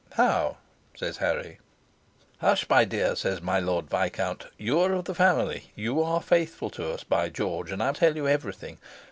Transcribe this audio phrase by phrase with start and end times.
[0.13, 0.57] "How?"
[0.97, 1.59] says Harry.
[2.39, 4.47] "Hush, my dear!" says my Lord Viscount.
[4.57, 8.15] "You are of the family you are faithful to us, by George, and I tell
[8.15, 8.79] you everything.